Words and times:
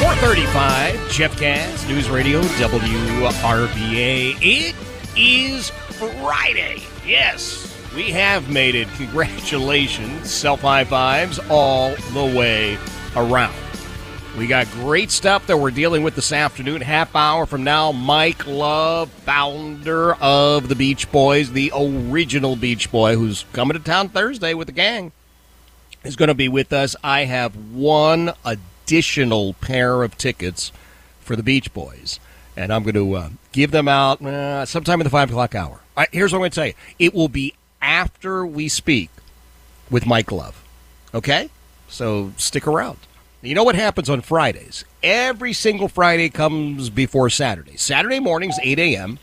435, 0.00 1.10
Jeff 1.10 1.38
Katz, 1.38 1.86
News 1.86 2.08
Radio, 2.08 2.40
WRVA. 2.40 4.34
It 4.40 4.74
is 5.14 5.68
Friday. 5.68 6.82
Yes, 7.06 7.76
we 7.94 8.10
have 8.10 8.48
made 8.48 8.74
it. 8.74 8.88
Congratulations. 8.94 10.30
Self 10.30 10.62
high 10.62 10.84
fives 10.84 11.38
all 11.50 11.94
the 12.14 12.24
way 12.24 12.78
around. 13.14 13.54
We 14.38 14.46
got 14.46 14.70
great 14.70 15.10
stuff 15.10 15.46
that 15.48 15.58
we're 15.58 15.70
dealing 15.70 16.02
with 16.02 16.14
this 16.14 16.32
afternoon. 16.32 16.80
Half 16.80 17.14
hour 17.14 17.44
from 17.44 17.62
now, 17.62 17.92
Mike 17.92 18.46
Love, 18.46 19.10
founder 19.10 20.14
of 20.14 20.70
the 20.70 20.74
Beach 20.74 21.12
Boys, 21.12 21.52
the 21.52 21.70
original 21.76 22.56
Beach 22.56 22.90
Boy, 22.90 23.16
who's 23.16 23.44
coming 23.52 23.76
to 23.76 23.84
town 23.84 24.08
Thursday 24.08 24.54
with 24.54 24.68
the 24.68 24.72
gang, 24.72 25.12
is 26.04 26.16
going 26.16 26.28
to 26.28 26.34
be 26.34 26.48
with 26.48 26.72
us. 26.72 26.96
I 27.04 27.26
have 27.26 27.54
one 27.74 28.32
additional 28.46 28.69
pair 29.60 30.02
of 30.02 30.16
tickets 30.18 30.72
for 31.20 31.36
the 31.36 31.42
Beach 31.42 31.72
Boys, 31.72 32.18
and 32.56 32.72
I'm 32.72 32.82
going 32.82 32.94
to 32.94 33.14
uh, 33.14 33.28
give 33.52 33.70
them 33.70 33.88
out 33.88 34.20
uh, 34.22 34.66
sometime 34.66 35.00
in 35.00 35.04
the 35.04 35.10
five 35.10 35.30
o'clock 35.30 35.54
hour. 35.54 35.80
Here's 36.12 36.32
what 36.32 36.38
I'm 36.38 36.40
going 36.40 36.50
to 36.50 36.54
tell 36.54 36.66
you: 36.66 36.74
it 36.98 37.14
will 37.14 37.28
be 37.28 37.54
after 37.80 38.44
we 38.44 38.68
speak 38.68 39.10
with 39.90 40.06
Mike 40.06 40.32
Love. 40.32 40.62
Okay, 41.14 41.50
so 41.88 42.32
stick 42.36 42.66
around. 42.66 42.98
You 43.42 43.54
know 43.54 43.64
what 43.64 43.74
happens 43.74 44.10
on 44.10 44.20
Fridays? 44.20 44.84
Every 45.02 45.52
single 45.54 45.88
Friday 45.88 46.28
comes 46.28 46.90
before 46.90 47.30
Saturday. 47.30 47.76
Saturday 47.76 48.20
mornings, 48.20 48.56
8 48.62 48.78
a.m. 48.78 49.18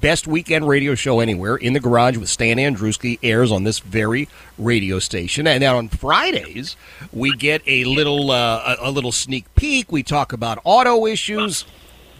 Best 0.00 0.26
weekend 0.26 0.68
radio 0.68 0.94
show 0.94 1.20
anywhere 1.20 1.56
in 1.56 1.72
the 1.72 1.80
garage 1.80 2.16
with 2.16 2.28
Stan 2.28 2.56
Andrewski 2.56 3.18
airs 3.22 3.50
on 3.50 3.64
this 3.64 3.80
very 3.80 4.28
radio 4.56 4.98
station. 4.98 5.46
And 5.46 5.62
then 5.62 5.74
on 5.74 5.88
Fridays, 5.88 6.76
we 7.12 7.36
get 7.36 7.62
a 7.66 7.84
little 7.84 8.30
uh, 8.30 8.76
a, 8.80 8.90
little 8.90 9.12
sneak 9.12 9.52
peek. 9.54 9.90
We 9.90 10.02
talk 10.02 10.32
about 10.32 10.58
auto 10.64 11.06
issues. 11.06 11.64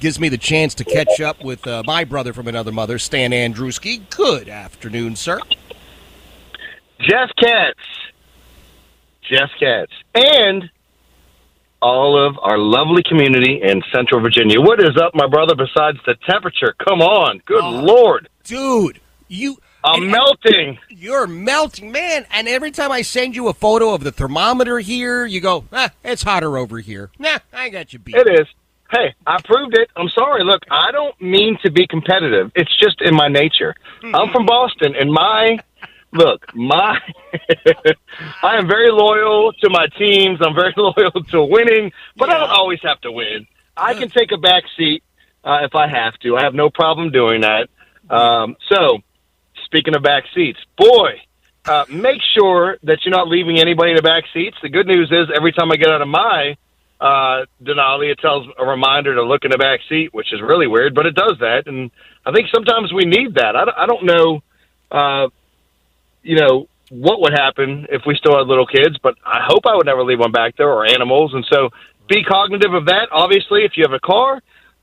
Gives 0.00 0.18
me 0.18 0.28
the 0.28 0.38
chance 0.38 0.74
to 0.74 0.84
catch 0.84 1.20
up 1.20 1.44
with 1.44 1.64
uh, 1.66 1.84
my 1.86 2.02
brother 2.02 2.32
from 2.32 2.48
another 2.48 2.72
mother, 2.72 2.98
Stan 2.98 3.30
Andrewski. 3.30 4.02
Good 4.10 4.48
afternoon, 4.48 5.14
sir. 5.14 5.40
Jeff 7.00 7.30
Katz. 7.38 7.78
Jeff 9.22 9.50
Katz. 9.60 9.92
And 10.14 10.70
all 11.82 12.16
of 12.16 12.38
our 12.40 12.56
lovely 12.58 13.02
community 13.02 13.60
in 13.62 13.82
Central 13.92 14.20
Virginia. 14.20 14.60
What 14.60 14.80
is 14.80 14.96
up, 14.96 15.14
my 15.14 15.26
brother, 15.26 15.54
besides 15.56 15.98
the 16.06 16.14
temperature? 16.30 16.74
Come 16.88 17.02
on. 17.02 17.42
Good 17.44 17.62
Oh. 17.62 17.70
Lord. 17.82 18.28
Dude, 18.44 19.00
you 19.28 19.56
I'm 19.84 20.04
and- 20.04 20.12
melting. 20.12 20.78
You're 20.88 21.26
melting, 21.26 21.90
man. 21.90 22.24
And 22.30 22.46
every 22.48 22.70
time 22.70 22.92
I 22.92 23.02
send 23.02 23.34
you 23.34 23.48
a 23.48 23.52
photo 23.52 23.92
of 23.94 24.04
the 24.04 24.12
thermometer 24.12 24.78
here, 24.78 25.26
you 25.26 25.40
go, 25.40 25.64
ah, 25.72 25.90
it's 26.04 26.22
hotter 26.22 26.56
over 26.56 26.78
here. 26.78 27.10
Nah, 27.18 27.38
I 27.52 27.68
got 27.68 27.92
you 27.92 27.98
beat. 27.98 28.14
It 28.14 28.28
is. 28.40 28.46
Hey, 28.92 29.14
I 29.26 29.38
proved 29.42 29.76
it. 29.76 29.88
I'm 29.96 30.08
sorry. 30.10 30.44
Look, 30.44 30.60
I 30.70 30.92
don't 30.92 31.18
mean 31.20 31.58
to 31.64 31.70
be 31.70 31.86
competitive. 31.86 32.52
It's 32.54 32.70
just 32.78 33.00
in 33.00 33.14
my 33.14 33.26
nature. 33.28 33.74
I'm 34.04 34.30
from 34.30 34.44
Boston, 34.46 34.94
and 34.94 35.10
my 35.10 35.58
look, 36.12 36.54
my 36.54 36.98
I 38.42 38.56
am 38.56 38.66
very 38.68 38.90
loyal 38.90 39.52
to 39.54 39.70
my 39.70 39.86
teams. 39.98 40.38
I'm 40.42 40.54
very 40.54 40.74
loyal 40.76 41.10
to 41.30 41.42
winning, 41.44 41.92
but 42.16 42.30
I 42.30 42.38
don't 42.38 42.50
always 42.50 42.80
have 42.82 43.00
to 43.02 43.12
win. 43.12 43.46
I 43.76 43.94
can 43.94 44.08
take 44.08 44.32
a 44.32 44.38
back 44.38 44.64
seat 44.76 45.02
uh, 45.44 45.60
if 45.62 45.74
I 45.74 45.88
have 45.88 46.18
to. 46.20 46.36
I 46.36 46.42
have 46.42 46.54
no 46.54 46.70
problem 46.70 47.10
doing 47.10 47.40
that. 47.42 47.68
Um, 48.10 48.56
so, 48.68 48.98
speaking 49.64 49.94
of 49.94 50.02
back 50.02 50.24
seats, 50.34 50.58
boy, 50.76 51.12
uh, 51.64 51.84
make 51.88 52.20
sure 52.36 52.76
that 52.82 52.98
you're 53.04 53.14
not 53.16 53.28
leaving 53.28 53.58
anybody 53.58 53.92
in 53.92 53.96
the 53.96 54.02
back 54.02 54.24
seats. 54.34 54.56
The 54.62 54.68
good 54.68 54.86
news 54.86 55.10
is 55.10 55.28
every 55.34 55.52
time 55.52 55.70
I 55.72 55.76
get 55.76 55.88
out 55.88 56.02
of 56.02 56.08
my 56.08 56.56
uh, 57.00 57.46
Denali, 57.62 58.10
it 58.12 58.18
tells 58.18 58.46
a 58.58 58.66
reminder 58.66 59.14
to 59.14 59.22
look 59.22 59.44
in 59.44 59.50
the 59.50 59.58
back 59.58 59.80
seat, 59.88 60.12
which 60.12 60.32
is 60.32 60.40
really 60.42 60.66
weird, 60.66 60.94
but 60.94 61.06
it 61.06 61.14
does 61.14 61.36
that. 61.40 61.62
And 61.66 61.90
I 62.26 62.32
think 62.32 62.48
sometimes 62.54 62.92
we 62.92 63.04
need 63.04 63.36
that. 63.36 63.56
I, 63.56 63.64
don't- 63.64 63.78
I 63.78 63.86
don't 63.86 64.04
know, 64.04 64.42
uh, 64.90 65.28
you 66.22 66.36
know, 66.36 66.68
what 66.90 67.20
would 67.20 67.32
happen 67.32 67.86
if 67.90 68.02
we 68.06 68.14
still 68.16 68.36
had 68.36 68.46
little 68.46 68.66
kids, 68.66 68.96
but 69.02 69.14
I 69.24 69.40
hope 69.46 69.64
I 69.66 69.74
would 69.74 69.86
never 69.86 70.04
leave 70.04 70.18
one 70.18 70.32
back 70.32 70.56
there 70.56 70.68
or 70.68 70.86
animals. 70.86 71.32
And 71.34 71.44
so 71.50 71.70
be 72.08 72.22
cognitive 72.22 72.74
of 72.74 72.86
that, 72.86 73.08
obviously, 73.10 73.64
if 73.64 73.72
you 73.76 73.84
have 73.84 73.94
a 73.94 74.00
car. 74.00 74.42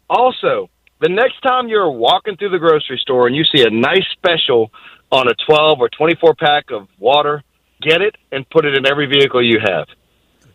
Also, 0.10 0.70
the 1.02 1.10
next 1.10 1.40
time 1.42 1.68
you're 1.68 1.92
walking 1.92 2.36
through 2.36 2.50
the 2.50 2.58
grocery 2.58 2.98
store 3.02 3.28
and 3.28 3.36
you 3.36 3.44
see 3.44 3.64
a 3.64 3.70
nice 3.70 4.06
special 4.14 4.72
on 5.12 5.28
a 5.28 5.34
12 5.48 5.80
or 5.80 5.90
24 5.90 6.34
pack 6.36 6.72
of 6.72 6.88
water, 6.98 7.44
get 7.82 8.02
it 8.02 8.16
and 8.32 8.50
put 8.50 8.66
it 8.66 8.78
in 8.78 8.86
every 8.86 9.06
vehicle 9.06 9.44
you 9.44 9.60
have. 9.64 9.88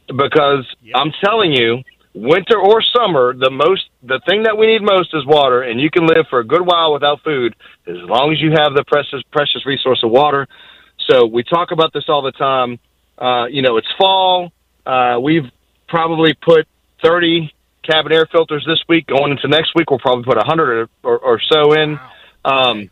Because 0.07 0.67
I'm 0.95 1.13
telling 1.25 1.53
you, 1.53 1.83
winter 2.15 2.59
or 2.59 2.83
summer, 2.83 3.35
the 3.35 3.51
most 3.51 3.85
the 4.03 4.21
thing 4.29 4.43
that 4.45 4.57
we 4.57 4.67
need 4.67 4.83
most 4.83 5.15
is 5.15 5.25
water, 5.27 5.63
and 5.63 5.81
you 5.81 5.91
can 5.91 6.07
live 6.07 6.27
for 6.29 6.41
a 6.41 6.45
good 6.45 6.61
while 6.61 6.93
without 6.93 7.23
food 7.23 7.55
as 7.87 7.97
long 7.97 8.33
as 8.33 8.41
you 8.41 8.51
have 8.51 8.75
the 8.75 8.85
precious 8.87 9.23
precious 9.33 9.65
resource 9.67 10.01
of 10.05 10.11
water. 10.11 10.47
So 11.11 11.27
we 11.27 11.43
talk 11.43 11.71
about 11.71 11.93
this 11.93 12.05
all 12.09 12.23
the 12.23 12.33
time. 12.33 12.79
Uh, 13.19 13.47
you 13.47 13.63
know, 13.63 13.77
it's 13.77 13.89
fall. 13.99 14.53
Uh, 14.87 15.19
we've 15.23 15.51
probably 15.89 16.35
put 16.35 16.67
30 17.03 17.53
cabin 17.83 18.13
air 18.13 18.27
filters 18.31 18.65
this 18.67 18.83
week. 18.89 19.07
Going 19.07 19.33
into 19.33 19.49
next 19.49 19.75
week, 19.75 19.91
we'll 19.91 20.01
probably 20.01 20.25
put 20.25 20.37
100 20.37 20.89
or, 21.03 21.19
or 21.19 21.41
so 21.41 21.73
in. 21.75 21.99
Um, 22.45 22.91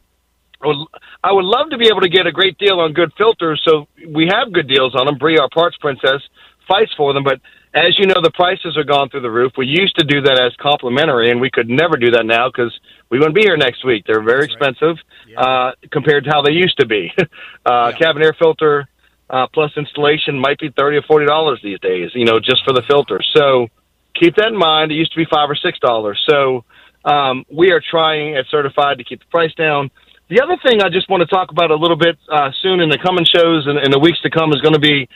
I 0.62 0.66
would, 0.66 0.76
I 1.24 1.32
would 1.32 1.44
love 1.44 1.70
to 1.70 1.78
be 1.78 1.88
able 1.88 2.00
to 2.02 2.08
get 2.08 2.26
a 2.26 2.32
great 2.32 2.56
deal 2.58 2.80
on 2.80 2.92
good 2.92 3.12
filters. 3.18 3.60
So 3.66 3.88
we 4.06 4.30
have 4.32 4.52
good 4.52 4.68
deals 4.68 4.94
on 4.94 5.06
them. 5.06 5.18
Bree, 5.18 5.38
our 5.38 5.48
parts 5.48 5.76
princess, 5.78 6.22
fights 6.68 6.92
for 6.96 7.12
them. 7.12 7.24
But 7.24 7.40
as 7.74 7.98
you 7.98 8.06
know, 8.06 8.20
the 8.22 8.30
prices 8.30 8.76
are 8.76 8.84
gone 8.84 9.08
through 9.08 9.22
the 9.22 9.30
roof. 9.30 9.52
We 9.56 9.66
used 9.66 9.96
to 9.98 10.04
do 10.04 10.20
that 10.22 10.40
as 10.40 10.54
complimentary, 10.60 11.30
and 11.30 11.40
we 11.40 11.50
could 11.50 11.68
never 11.68 11.96
do 11.96 12.10
that 12.12 12.26
now 12.26 12.48
because 12.48 12.78
we 13.12 13.18
wouldn't 13.18 13.34
be 13.34 13.42
here 13.42 13.58
next 13.58 13.84
week. 13.84 14.04
They're 14.06 14.22
very 14.22 14.46
expensive 14.46 14.96
uh, 15.36 15.72
compared 15.92 16.24
to 16.24 16.30
how 16.30 16.40
they 16.40 16.52
used 16.52 16.78
to 16.78 16.86
be. 16.86 17.12
uh, 17.66 17.92
Cabin 17.98 18.22
air 18.22 18.34
filter 18.38 18.88
uh, 19.28 19.46
plus 19.52 19.70
installation 19.76 20.38
might 20.38 20.58
be 20.58 20.70
thirty 20.70 20.96
or 20.96 21.02
forty 21.02 21.26
dollars 21.26 21.60
these 21.62 21.78
days. 21.80 22.10
You 22.14 22.24
know, 22.24 22.40
just 22.40 22.64
for 22.64 22.72
the 22.72 22.82
filter. 22.88 23.20
So 23.36 23.68
keep 24.18 24.36
that 24.36 24.48
in 24.48 24.56
mind. 24.56 24.92
It 24.92 24.94
used 24.94 25.12
to 25.12 25.18
be 25.18 25.26
five 25.30 25.50
or 25.50 25.54
six 25.54 25.78
dollars. 25.78 26.18
So 26.26 26.64
um, 27.04 27.44
we 27.52 27.70
are 27.70 27.82
trying 27.82 28.34
at 28.36 28.46
Certified 28.50 28.96
to 28.96 29.04
keep 29.04 29.20
the 29.20 29.26
price 29.30 29.54
down. 29.54 29.90
The 30.30 30.40
other 30.40 30.56
thing 30.64 30.80
I 30.80 30.88
just 30.88 31.10
want 31.10 31.20
to 31.20 31.26
talk 31.26 31.50
about 31.50 31.70
a 31.70 31.76
little 31.76 31.98
bit 31.98 32.16
uh, 32.32 32.50
soon 32.62 32.80
in 32.80 32.88
the 32.88 32.98
coming 32.98 33.26
shows 33.26 33.66
and 33.66 33.78
in 33.78 33.90
the 33.90 33.98
weeks 33.98 34.22
to 34.22 34.30
come 34.30 34.52
is 34.52 34.62
going 34.62 34.74
to 34.74 34.80
be 34.80 35.06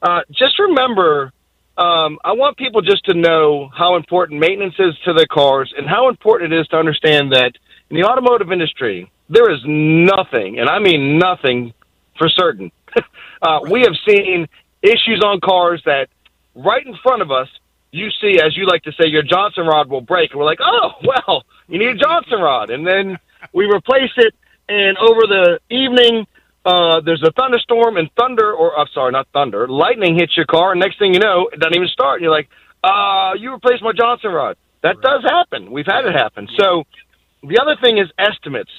uh, 0.00 0.20
just 0.30 0.58
remember. 0.58 1.32
Um, 1.76 2.18
I 2.24 2.32
want 2.32 2.56
people 2.56 2.82
just 2.82 3.04
to 3.06 3.14
know 3.14 3.70
how 3.74 3.96
important 3.96 4.40
maintenance 4.40 4.74
is 4.78 4.94
to 5.04 5.14
their 5.14 5.26
cars 5.26 5.72
and 5.76 5.88
how 5.88 6.08
important 6.08 6.52
it 6.52 6.60
is 6.60 6.68
to 6.68 6.76
understand 6.76 7.32
that 7.32 7.52
in 7.88 7.96
the 7.96 8.04
automotive 8.04 8.52
industry 8.52 9.10
there 9.30 9.50
is 9.50 9.60
nothing, 9.64 10.58
and 10.58 10.68
I 10.68 10.78
mean 10.78 11.18
nothing, 11.18 11.72
for 12.18 12.28
certain. 12.28 12.70
uh, 13.42 13.60
we 13.70 13.80
have 13.80 13.94
seen 14.06 14.46
issues 14.82 15.22
on 15.24 15.40
cars 15.40 15.82
that 15.86 16.08
right 16.54 16.84
in 16.84 16.94
front 17.02 17.22
of 17.22 17.30
us 17.30 17.48
you 17.92 18.08
see, 18.20 18.40
as 18.40 18.56
you 18.56 18.66
like 18.66 18.82
to 18.84 18.92
say, 18.92 19.06
your 19.06 19.22
Johnson 19.22 19.66
rod 19.66 19.88
will 19.88 20.00
break, 20.00 20.30
and 20.30 20.40
we're 20.40 20.46
like, 20.46 20.60
oh, 20.62 20.92
well, 21.04 21.44
you 21.68 21.78
need 21.78 21.88
a 21.88 21.94
Johnson 21.94 22.40
rod, 22.40 22.70
and 22.70 22.86
then 22.86 23.18
we 23.52 23.66
replace 23.66 24.10
it. 24.16 24.34
And 24.68 24.96
over 24.96 25.20
the 25.26 25.60
evening, 25.68 26.26
uh, 26.64 27.00
there's 27.00 27.22
a 27.22 27.32
thunderstorm 27.32 27.96
and 27.96 28.08
thunder, 28.18 28.52
or 28.52 28.78
I'm 28.78 28.86
sorry, 28.94 29.12
not 29.12 29.26
thunder, 29.32 29.66
lightning 29.68 30.16
hits 30.16 30.36
your 30.36 30.46
car, 30.46 30.72
and 30.72 30.80
next 30.80 30.98
thing 30.98 31.12
you 31.12 31.20
know, 31.20 31.48
it 31.52 31.58
doesn't 31.58 31.74
even 31.74 31.88
start. 31.88 32.16
And 32.16 32.22
you're 32.22 32.32
like, 32.32 32.48
uh, 32.84 33.32
you 33.38 33.52
replaced 33.52 33.82
my 33.82 33.92
Johnson 33.92 34.30
rod. 34.30 34.56
That 34.82 35.00
does 35.00 35.22
happen. 35.24 35.70
We've 35.70 35.86
had 35.86 36.04
it 36.06 36.14
happen. 36.14 36.48
So 36.58 36.84
the 37.42 37.58
other 37.60 37.76
thing 37.82 37.98
is 37.98 38.08
estimates. 38.18 38.70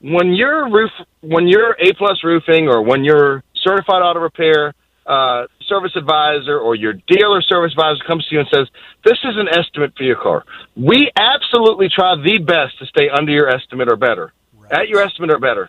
When 0.00 0.32
you're 0.32 0.70
roof, 0.70 0.90
when 1.20 1.48
you're 1.48 1.76
A 1.80 1.92
plus 1.94 2.22
roofing, 2.22 2.68
or 2.68 2.82
when 2.82 3.02
you're 3.02 3.42
certified 3.54 4.02
auto 4.02 4.20
repair 4.20 4.74
uh, 5.06 5.46
service 5.66 5.92
advisor, 5.96 6.58
or 6.58 6.76
your 6.76 6.92
dealer 6.92 7.42
service 7.42 7.72
advisor 7.72 8.04
comes 8.06 8.24
to 8.28 8.34
you 8.36 8.40
and 8.40 8.48
says, 8.54 8.68
"This 9.04 9.18
is 9.24 9.36
an 9.36 9.48
estimate 9.48 9.94
for 9.96 10.04
your 10.04 10.16
car," 10.16 10.44
we 10.76 11.10
absolutely 11.16 11.88
try 11.88 12.14
the 12.14 12.38
best 12.38 12.78
to 12.78 12.86
stay 12.86 13.08
under 13.08 13.32
your 13.32 13.48
estimate 13.48 13.90
or 13.90 13.96
better, 13.96 14.32
at 14.70 14.88
your 14.88 15.00
estimate 15.02 15.32
or 15.32 15.40
better. 15.40 15.68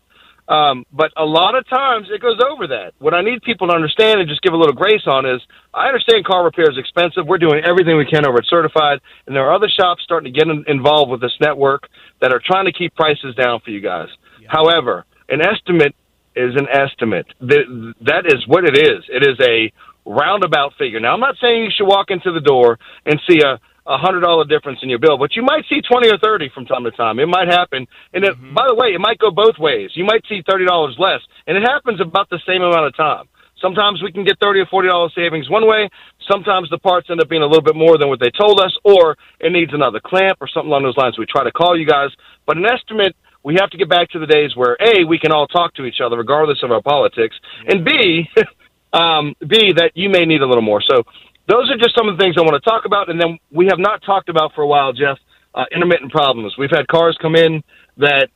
Um, 0.50 0.84
but 0.92 1.12
a 1.16 1.26
lot 1.26 1.54
of 1.54 1.70
times 1.70 2.08
it 2.12 2.22
goes 2.22 2.40
over 2.42 2.66
that. 2.68 2.94
What 2.98 3.14
I 3.14 3.22
need 3.22 3.44
people 3.44 3.68
to 3.68 3.74
understand 3.74 4.20
and 4.20 4.28
just 4.28 4.42
give 4.42 4.52
a 4.52 4.58
little 4.58 4.74
grace 4.74 5.06
on 5.06 5.28
is 5.28 5.40
I 5.76 5.86
understand 5.86 6.26
car 6.26 6.44
repair 6.44 6.70
is 6.72 6.78
expensive. 6.78 7.28
We're 7.28 7.38
doing 7.38 7.62
everything 7.64 7.98
we 7.98 8.06
can 8.06 8.26
over 8.26 8.40
at 8.40 8.46
Certified, 8.50 9.00
and 9.28 9.36
there 9.36 9.46
are 9.46 9.54
other 9.54 9.70
shops 9.70 10.02
starting 10.04 10.34
to 10.34 10.38
get 10.38 10.50
in, 10.50 10.66
involved 10.68 11.12
with 11.12 11.22
this 11.22 11.38
network 11.40 11.88
that 12.20 12.34
are 12.34 12.42
trying 12.44 12.66
to 12.66 12.74
keep 12.74 12.96
prices 12.96 13.36
down 13.36 13.60
for 13.64 13.70
you 13.70 13.80
guys. 13.80 14.08
Yeah. 14.42 14.48
However, 14.50 15.06
an 15.30 15.42
estimate 15.42 15.96
is 16.36 16.56
an 16.56 16.68
estimate. 16.68 17.28
That, 17.42 17.94
that 18.02 18.26
is 18.26 18.48
what 18.48 18.66
it 18.66 18.76
is. 18.76 19.04
It 19.08 19.22
is 19.22 19.38
a 19.40 19.72
roundabout 20.04 20.74
figure. 20.80 21.00
Now, 21.00 21.14
I'm 21.14 21.20
not 21.20 21.36
saying 21.40 21.64
you 21.66 21.72
should 21.78 21.88
walk 21.88 22.10
into 22.10 22.32
the 22.32 22.40
door 22.40 22.80
and 23.06 23.22
see 23.30 23.42
a 23.42 23.60
a 23.90 23.98
hundred 23.98 24.22
dollar 24.22 24.46
difference 24.46 24.80
in 24.84 24.90
your 24.90 25.02
bill, 25.02 25.18
but 25.18 25.36
you 25.36 25.42
might 25.42 25.66
see 25.68 25.82
twenty 25.82 26.08
or 26.10 26.18
thirty 26.22 26.50
from 26.54 26.66
time 26.66 26.86
to 26.86 26.92
time. 26.92 27.18
It 27.18 27.26
might 27.26 27.50
happen, 27.50 27.88
and 28.14 28.24
it, 28.24 28.38
mm-hmm. 28.38 28.54
by 28.54 28.70
the 28.70 28.76
way, 28.76 28.94
it 28.94 29.02
might 29.02 29.18
go 29.18 29.32
both 29.32 29.58
ways. 29.58 29.90
You 29.96 30.06
might 30.06 30.22
see 30.30 30.44
thirty 30.48 30.66
dollars 30.66 30.96
less, 31.00 31.20
and 31.48 31.58
it 31.58 31.66
happens 31.66 32.00
about 32.00 32.30
the 32.30 32.40
same 32.46 32.62
amount 32.62 32.86
of 32.86 32.96
time. 32.96 33.26
Sometimes 33.60 34.02
we 34.02 34.14
can 34.14 34.24
get 34.24 34.38
thirty 34.40 34.62
or 34.62 34.68
forty 34.68 34.88
dollars 34.88 35.12
savings 35.16 35.50
one 35.50 35.68
way. 35.68 35.90
Sometimes 36.30 36.70
the 36.70 36.78
parts 36.78 37.10
end 37.10 37.20
up 37.20 37.28
being 37.28 37.42
a 37.42 37.48
little 37.50 37.66
bit 37.66 37.76
more 37.76 37.98
than 37.98 38.10
what 38.10 38.20
they 38.20 38.30
told 38.30 38.62
us, 38.62 38.78
or 38.86 39.18
it 39.40 39.52
needs 39.52 39.74
another 39.74 40.00
clamp 40.00 40.38
or 40.40 40.48
something 40.48 40.70
along 40.70 40.84
those 40.84 40.98
lines. 40.98 41.18
We 41.18 41.26
try 41.26 41.44
to 41.44 41.52
call 41.52 41.78
you 41.78 41.86
guys, 41.86 42.10
but 42.46 42.58
an 42.58 42.66
estimate. 42.66 43.16
We 43.42 43.56
have 43.60 43.70
to 43.72 43.78
get 43.78 43.90
back 43.90 44.10
to 44.12 44.20
the 44.20 44.28
days 44.28 44.52
where 44.56 44.78
a 44.80 45.04
we 45.04 45.18
can 45.18 45.32
all 45.32 45.48
talk 45.48 45.74
to 45.76 45.86
each 45.86 46.02
other 46.04 46.18
regardless 46.18 46.62
of 46.62 46.72
our 46.72 46.82
politics, 46.82 47.36
and 47.66 47.84
b 47.84 48.30
um, 48.94 49.34
b 49.40 49.74
that 49.78 49.92
you 49.96 50.10
may 50.10 50.26
need 50.26 50.42
a 50.42 50.48
little 50.48 50.62
more. 50.62 50.82
So 50.82 51.04
those 51.50 51.70
are 51.72 51.78
just 51.78 51.96
some 51.98 52.08
of 52.08 52.18
the 52.18 52.24
things 52.24 52.36
I 52.38 52.42
want 52.42 52.62
to 52.62 52.70
talk 52.70 52.86
about. 52.86 53.10
And 53.10 53.20
then 53.20 53.40
we 53.52 53.66
have 53.66 53.80
not 53.80 54.04
talked 54.04 54.30
about 54.30 54.54
for 54.54 54.62
a 54.62 54.68
while, 54.68 54.94
Jeff, 54.94 55.18
uh, 55.56 55.66
intermittent 55.74 56.12
problems. 56.12 56.56
We've 56.58 56.70
had 56.70 56.88
cars 56.88 57.18
come 57.20 57.36
in 57.36 57.64
that 57.98 58.30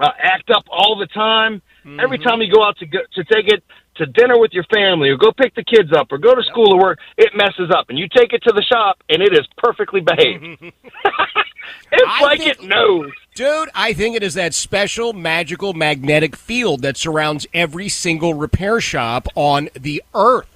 uh, 0.00 0.10
act 0.18 0.50
up 0.50 0.64
all 0.68 0.98
the 0.98 1.06
time. 1.06 1.62
Mm-hmm. 1.84 2.00
Every 2.00 2.18
time 2.18 2.40
you 2.40 2.52
go 2.52 2.64
out 2.64 2.76
to 2.78 2.86
go, 2.86 2.98
to 3.14 3.24
take 3.24 3.46
it 3.46 3.62
to 3.96 4.06
dinner 4.06 4.38
with 4.38 4.52
your 4.52 4.64
family 4.74 5.10
or 5.10 5.16
go 5.16 5.30
pick 5.30 5.54
the 5.54 5.62
kids 5.62 5.92
up 5.96 6.08
or 6.10 6.18
go 6.18 6.34
to 6.34 6.42
school 6.42 6.74
or 6.74 6.80
work, 6.80 6.98
it 7.16 7.30
messes 7.36 7.70
up. 7.70 7.86
And 7.88 7.98
you 7.98 8.08
take 8.08 8.32
it 8.32 8.42
to 8.42 8.52
the 8.52 8.62
shop 8.62 8.96
and 9.08 9.22
it 9.22 9.32
is 9.32 9.46
perfectly 9.56 10.00
behaved. 10.00 10.44
it's 10.60 12.02
I 12.04 12.22
like 12.22 12.40
think, 12.40 12.58
it 12.58 12.62
knows. 12.64 13.12
Dude, 13.36 13.68
I 13.74 13.92
think 13.92 14.16
it 14.16 14.24
is 14.24 14.34
that 14.34 14.54
special 14.54 15.12
magical 15.12 15.72
magnetic 15.72 16.34
field 16.34 16.82
that 16.82 16.96
surrounds 16.96 17.46
every 17.54 17.88
single 17.88 18.34
repair 18.34 18.80
shop 18.80 19.28
on 19.36 19.68
the 19.74 20.02
earth. 20.14 20.48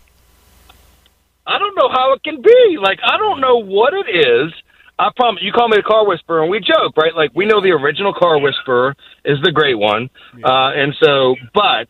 I 1.49 1.59
don't 1.59 1.75
know 1.75 1.89
how 1.89 2.13
it 2.13 2.23
can 2.23 2.43
be. 2.43 2.77
Like, 2.81 2.99
I 3.03 3.17
don't 3.17 3.41
know 3.41 3.57
what 3.57 3.95
it 3.95 4.07
is. 4.15 4.53
I 4.99 5.09
promise. 5.17 5.43
You 5.43 5.53
call 5.53 5.69
me 5.69 5.79
the 5.79 5.83
car 5.83 6.07
whisperer, 6.07 6.43
and 6.43 6.51
we 6.51 6.61
joke, 6.61 6.97
right? 6.97 7.15
Like, 7.15 7.31
we 7.35 7.47
know 7.47 7.63
the 7.63 7.71
original 7.71 8.13
car 8.13 8.39
whisperer 8.39 8.95
is 9.25 9.39
the 9.43 9.53
great 9.53 9.79
one, 9.79 10.11
uh, 10.45 10.71
and 10.75 10.95
so, 11.03 11.37
but 11.55 11.89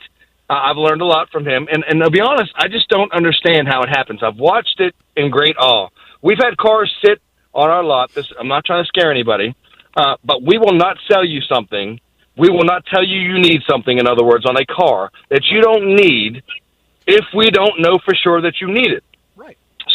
uh, 0.48 0.54
I've 0.54 0.76
learned 0.76 1.02
a 1.02 1.06
lot 1.06 1.30
from 1.30 1.44
him. 1.44 1.66
And 1.72 1.84
and 1.88 2.00
to 2.02 2.10
be 2.10 2.20
honest, 2.20 2.52
I 2.56 2.68
just 2.68 2.88
don't 2.88 3.12
understand 3.12 3.66
how 3.66 3.82
it 3.82 3.88
happens. 3.88 4.22
I've 4.22 4.36
watched 4.36 4.78
it 4.78 4.94
in 5.16 5.30
great 5.30 5.56
awe. 5.56 5.88
We've 6.22 6.38
had 6.38 6.56
cars 6.56 6.94
sit 7.04 7.20
on 7.52 7.68
our 7.70 7.82
lot. 7.82 8.12
This 8.14 8.30
I'm 8.38 8.48
not 8.48 8.64
trying 8.64 8.84
to 8.84 8.88
scare 8.88 9.10
anybody, 9.10 9.56
uh, 9.96 10.16
but 10.24 10.42
we 10.42 10.58
will 10.58 10.76
not 10.76 10.98
sell 11.10 11.24
you 11.24 11.40
something. 11.42 11.98
We 12.36 12.50
will 12.50 12.64
not 12.64 12.86
tell 12.86 13.04
you 13.04 13.18
you 13.18 13.40
need 13.40 13.62
something. 13.68 13.98
In 13.98 14.06
other 14.06 14.22
words, 14.22 14.46
on 14.46 14.56
a 14.56 14.64
car 14.64 15.10
that 15.30 15.42
you 15.50 15.60
don't 15.60 15.96
need, 15.96 16.42
if 17.06 17.24
we 17.34 17.50
don't 17.50 17.80
know 17.80 17.98
for 18.04 18.14
sure 18.14 18.42
that 18.42 18.60
you 18.60 18.68
need 18.68 18.92
it. 18.92 19.02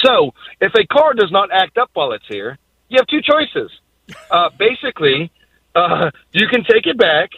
So 0.03 0.33
if 0.59 0.73
a 0.75 0.85
car 0.85 1.13
does 1.13 1.31
not 1.31 1.49
act 1.51 1.77
up 1.77 1.89
while 1.93 2.11
it's 2.13 2.27
here, 2.27 2.57
you 2.89 2.97
have 2.99 3.07
two 3.07 3.21
choices. 3.21 3.71
Uh, 4.29 4.49
basically, 4.59 5.31
uh, 5.75 6.11
you 6.33 6.45
can 6.49 6.65
take 6.65 6.85
it 6.85 6.97
back, 6.97 7.29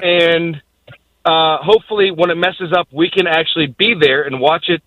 and 0.00 0.62
uh, 1.24 1.58
hopefully, 1.58 2.12
when 2.12 2.30
it 2.30 2.36
messes 2.36 2.72
up, 2.72 2.86
we 2.92 3.10
can 3.10 3.26
actually 3.26 3.66
be 3.66 3.94
there 3.98 4.22
and 4.22 4.40
watch 4.40 4.66
it 4.68 4.82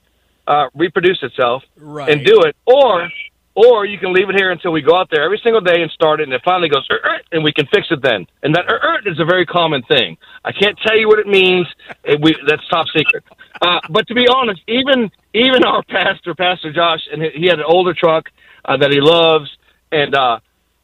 uh, 0.48 0.68
reproduce 0.74 1.20
itself 1.24 1.64
right. 1.78 2.10
and 2.10 2.26
do 2.26 2.42
it. 2.44 2.56
Or, 2.66 3.10
or 3.54 3.86
you 3.86 3.98
can 3.98 4.14
leave 4.14 4.30
it 4.30 4.36
here 4.36 4.52
until 4.52 4.72
we 4.72 4.82
go 4.82 4.96
out 4.96 5.10
there 5.12 5.24
every 5.24 5.40
single 5.44 5.62
day 5.62 5.82
and 5.82 5.92
start 5.92 6.20
it, 6.20 6.24
and 6.24 6.34
it 6.34 6.42
finally 6.46 6.70
goes, 6.70 6.88
and 7.32 7.44
we 7.44 7.52
can 7.52 7.68
fix 7.68 7.88
it 7.92 8.02
then. 8.02 8.28
And 8.44 8.56
that 8.56 8.66
is 9.06 9.20
a 9.20 9.26
very 9.26 9.46
common 9.46 9.82
thing. 9.84 10.18
I 10.44 10.52
can't 10.52 10.78
tell 10.86 10.98
you 10.98 11.08
what 11.08 11.20
it 11.20 11.28
means. 11.28 11.68
It, 12.04 12.22
we, 12.22 12.36
that's 12.48 12.68
top 12.70 12.88
secret. 12.96 13.24
Uh, 13.62 13.80
but 13.90 14.08
to 14.08 14.16
be 14.16 14.28
honest, 14.28 14.62
even 14.68 15.12
even 15.34 15.64
our 15.64 15.84
pastor, 15.84 16.36
Pastor 16.36 16.74
Josh, 16.74 17.02
and 17.12 17.22
he 17.22 17.48
had 17.48 17.60
an 17.60 17.66
older 17.68 17.94
truck 17.94 18.30
uh, 18.66 18.78
that 18.78 18.92
he 18.92 19.00
loves, 19.00 19.50
and 19.92 20.14
uh, 20.16 20.40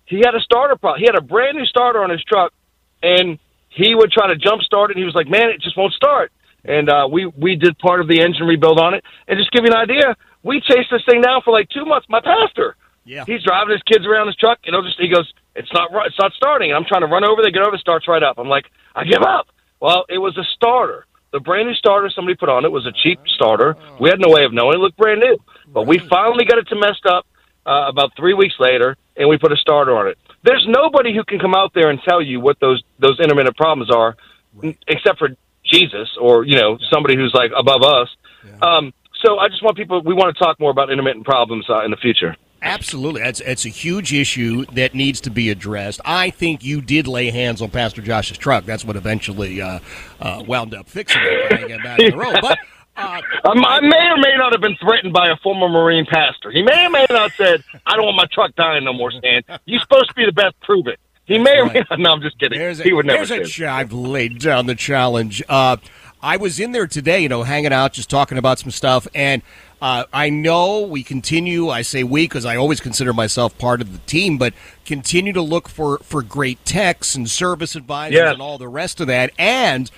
he 0.06 0.18
had 0.18 0.36
a 0.36 0.40
starter 0.42 0.76
problem. 0.76 1.00
He 1.00 1.06
had 1.06 1.16
a 1.16 1.22
brand 1.22 1.58
new 1.58 1.66
starter 1.66 2.04
on 2.04 2.10
his 2.10 2.24
truck, 2.24 2.54
and 3.02 3.40
he 3.70 3.96
would 3.96 4.12
try 4.12 4.28
to 4.28 4.36
jump 4.36 4.62
start 4.62 4.92
it. 4.92 4.98
And 4.98 5.00
he 5.00 5.06
was 5.06 5.16
like, 5.16 5.30
"Man, 5.30 5.50
it 5.50 5.62
just 5.62 5.78
won't 5.78 5.94
start." 5.94 6.32
And 6.64 6.90
uh, 6.90 7.08
we 7.12 7.26
we 7.26 7.56
did 7.56 7.78
part 7.80 8.02
of 8.02 8.08
the 8.08 8.22
engine 8.22 8.46
rebuild 8.46 8.80
on 8.80 8.94
it. 8.94 9.04
And 9.28 9.38
just 9.38 9.52
give 9.52 9.66
you 9.66 9.72
an 9.72 9.78
idea, 9.78 10.16
we 10.44 10.62
chased 10.62 10.92
this 10.92 11.02
thing 11.10 11.22
down 11.22 11.42
for 11.44 11.52
like 11.52 11.70
two 11.70 11.86
months. 11.86 12.08
My 12.10 12.22
pastor, 12.22 12.76
yeah, 13.04 13.26
he's 13.26 13.44
driving 13.44 13.72
his 13.72 13.84
kids 13.84 14.06
around 14.06 14.28
his 14.28 14.36
truck, 14.36 14.60
and 14.66 14.74
he'll 14.74 14.84
just 14.84 15.00
he 15.00 15.10
goes, 15.10 15.32
"It's 15.56 15.72
not 15.74 15.90
it's 16.06 16.20
not 16.20 16.34
starting." 16.34 16.72
And 16.72 16.78
I'm 16.78 16.86
trying 16.86 17.02
to 17.02 17.08
run 17.08 17.24
over 17.24 17.42
there, 17.42 17.52
get 17.52 17.64
over, 17.64 17.76
it 17.76 17.82
starts 17.82 18.08
right 18.08 18.24
up. 18.24 18.38
I'm 18.38 18.50
like, 18.50 18.66
I 18.96 19.04
give 19.06 19.24
up. 19.24 19.48
Well, 19.80 20.06
it 20.10 20.20
was 20.20 20.38
a 20.38 20.44
starter. 20.56 21.06
The 21.32 21.40
brand 21.40 21.68
new 21.68 21.76
starter 21.76 22.10
somebody 22.10 22.36
put 22.36 22.50
on 22.50 22.66
it 22.66 22.72
was 22.72 22.86
a 22.86 22.92
cheap 22.92 23.20
starter. 23.28 23.78
We 24.00 24.10
had 24.10 24.20
no 24.20 24.30
way 24.30 24.44
of 24.44 24.54
knowing 24.54 24.76
it 24.76 24.80
looked 24.80 24.98
brand 24.98 25.22
new, 25.22 25.38
but 25.68 25.88
we 25.88 25.98
finally 25.98 26.46
got 26.46 26.58
it 26.58 26.68
to 26.70 26.76
messed 26.76 27.06
up 27.06 27.26
uh, 27.66 27.86
about 27.88 28.16
three 28.18 28.34
weeks 28.34 28.56
later, 28.60 28.98
and 29.16 29.30
we 29.30 29.38
put 29.38 29.52
a 29.52 29.58
starter 29.58 29.96
on 29.98 30.08
it. 30.08 30.18
There's 30.44 30.66
nobody 30.68 31.16
who 31.16 31.24
can 31.24 31.40
come 31.40 31.56
out 31.56 31.74
there 31.74 31.90
and 31.90 32.02
tell 32.02 32.22
you 32.22 32.40
what 32.40 32.60
those 32.60 32.84
those 33.00 33.20
intermittent 33.20 33.56
problems 33.56 33.92
are, 33.92 34.18
right. 34.56 34.78
except 34.88 35.20
for 35.20 35.30
Jesus 35.64 36.10
or 36.20 36.44
you 36.44 36.56
know 36.56 36.78
somebody 36.92 37.16
who's 37.16 37.34
like 37.34 37.52
above 37.56 37.84
us. 37.84 38.10
Yeah. 38.46 38.58
Um, 38.62 38.94
so 39.24 39.38
I 39.38 39.48
just 39.48 39.64
want 39.64 39.78
people. 39.78 40.02
We 40.02 40.14
want 40.14 40.36
to 40.36 40.44
talk 40.44 40.60
more 40.60 40.72
about 40.72 40.92
intermittent 40.92 41.26
problems 41.26 41.70
uh, 41.70 41.86
in 41.86 41.92
the 41.92 41.98
future. 41.98 42.36
Absolutely, 42.64 43.22
that's 43.22 43.40
it's 43.40 43.66
a 43.66 43.70
huge 43.70 44.14
issue 44.14 44.66
that 44.74 44.94
needs 44.94 45.20
to 45.22 45.32
be 45.32 45.50
addressed. 45.50 46.00
I 46.06 46.30
think 46.30 46.64
you 46.64 46.82
did 46.82 47.08
lay 47.08 47.32
hands 47.32 47.62
on 47.62 47.72
Pastor 47.72 48.02
Josh's 48.02 48.38
truck. 48.38 48.66
That's 48.66 48.86
what 48.86 48.96
eventually 48.96 49.62
uh, 49.62 49.80
uh, 50.20 50.44
wound 50.46 50.76
up 50.76 50.88
fixing 50.88 51.22
it 51.24 51.68
get 51.68 51.84
back 51.84 52.00
on 52.00 52.12
the 52.12 52.18
road. 52.18 52.38
But 52.40 52.60
uh, 52.98 53.22
um, 53.46 53.66
I 53.66 53.80
may 53.80 54.10
or 54.10 54.18
may 54.18 54.36
not 54.38 54.52
have 54.52 54.62
been 54.62 54.76
threatened 54.76 55.12
by 55.12 55.30
a 55.30 55.38
former 55.38 55.70
Marine 55.70 56.06
pastor. 56.06 56.52
He 56.52 56.62
may 56.62 56.86
or 56.86 56.90
may 56.92 57.06
not 57.10 57.32
have 57.32 57.34
said, 57.34 57.64
"I 57.88 57.96
don't 57.96 58.06
want 58.06 58.18
my 58.18 58.28
truck 58.32 58.56
dying 58.56 58.84
no 58.84 58.94
more." 58.94 59.12
Stan, 59.12 59.42
you're 59.66 59.82
supposed 59.82 60.10
to 60.10 60.16
be 60.16 60.26
the 60.26 60.32
best. 60.32 60.60
Prove 60.62 60.86
it. 60.88 61.00
He 61.26 61.40
may 61.40 61.60
or 61.60 61.66
may 61.66 61.84
not. 61.90 62.00
No, 62.00 62.12
I'm 62.12 62.22
just 62.22 62.38
kidding. 62.38 62.60
There's 62.60 62.80
a, 62.80 62.84
he 62.84 62.94
would 62.94 63.06
never. 63.06 63.26
There's 63.26 63.60
a 63.60 63.66
I've 63.68 63.94
laid 63.94 64.40
down 64.40 64.68
the 64.68 64.76
challenge. 64.76 65.42
Uh, 65.50 65.78
I 66.24 66.38
was 66.38 66.60
in 66.60 66.72
there 66.72 66.88
today, 66.88 67.22
you 67.22 67.30
know, 67.30 67.44
hanging 67.44 67.74
out, 67.74 67.94
just 67.94 68.10
talking 68.10 68.38
about 68.38 68.60
some 68.60 68.72
stuff, 68.72 69.08
and 69.16 69.42
uh, 69.82 70.06
I 70.14 70.30
know 70.30 70.82
we 70.82 71.04
continue. 71.04 71.70
I 71.70 71.82
say 71.82 72.04
we 72.04 72.26
because 72.26 72.46
I 72.46 72.56
always 72.56 72.80
consider 72.80 73.14
myself 73.14 73.58
part 73.58 73.82
of 73.82 73.92
the 73.92 73.98
team, 74.00 74.38
but 74.38 74.54
continue 74.86 75.34
to 75.34 75.42
look 75.42 75.68
for 75.68 75.98
for 76.00 76.22
great 76.22 76.64
techs 76.66 77.16
and 77.16 77.30
service 77.30 77.76
advisors 77.76 78.16
yes. 78.16 78.34
and 78.34 78.42
all 78.42 78.58
the 78.58 78.68
rest 78.68 79.02
of 79.02 79.08
that. 79.08 79.32
And 79.40 79.90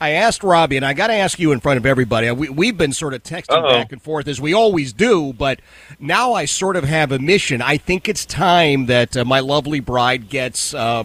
I 0.00 0.10
asked 0.10 0.44
Robbie, 0.44 0.76
and 0.76 0.84
I 0.84 0.92
got 0.92 1.08
to 1.08 1.14
ask 1.14 1.38
you 1.38 1.50
in 1.50 1.60
front 1.60 1.78
of 1.78 1.86
everybody. 1.86 2.30
We, 2.30 2.48
we've 2.48 2.76
been 2.76 2.92
sort 2.92 3.14
of 3.14 3.22
texting 3.22 3.56
Uh-oh. 3.56 3.70
back 3.70 3.90
and 3.90 4.02
forth 4.02 4.28
as 4.28 4.40
we 4.40 4.52
always 4.52 4.92
do, 4.92 5.32
but 5.32 5.60
now 5.98 6.34
I 6.34 6.44
sort 6.44 6.76
of 6.76 6.84
have 6.84 7.10
a 7.10 7.18
mission. 7.18 7.62
I 7.62 7.78
think 7.78 8.08
it's 8.08 8.24
time 8.26 8.86
that 8.86 9.16
uh, 9.16 9.24
my 9.24 9.40
lovely 9.40 9.80
bride 9.80 10.28
gets. 10.28 10.74
Uh, 10.74 11.04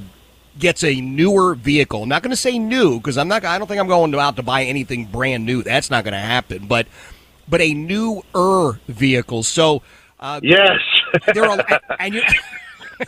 gets 0.60 0.84
a 0.84 1.00
newer 1.02 1.56
vehicle. 1.56 2.04
I'm 2.04 2.10
not 2.10 2.22
going 2.22 2.32
to 2.32 2.38
say 2.38 2.60
new 2.60 2.98
because 2.98 3.18
I'm 3.18 3.28
not. 3.28 3.44
I 3.46 3.58
don't 3.58 3.68
think 3.68 3.80
I'm 3.80 3.88
going 3.88 4.14
out 4.16 4.36
to 4.36 4.44
buy 4.44 4.64
anything 4.64 5.06
brand 5.06 5.46
new. 5.46 5.64
That's 5.64 5.90
not 5.90 6.04
going 6.04 6.14
to 6.14 6.20
happen. 6.20 6.68
But 6.68 6.88
but 7.48 7.62
a 7.62 7.74
newer 7.74 8.80
vehicle. 8.88 9.44
So 9.44 9.82
uh, 10.20 10.40
yes, 10.44 10.80
there 11.34 11.46
are 11.46 11.66
and 12.00 12.14
you. 12.14 12.22